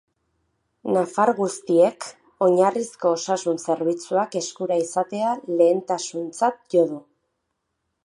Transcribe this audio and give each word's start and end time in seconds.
Nafar 0.95 1.31
guztiek 1.39 2.07
oinarrizko 2.47 3.13
osasun 3.19 3.63
zerbitzuak 3.67 4.41
eskura 4.43 4.81
izatea 4.89 5.39
lehentasuntzat 5.63 6.63
jo 6.79 6.89
du. 6.95 7.03